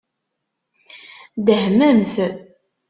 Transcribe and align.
Dehmemt. 1.45 2.13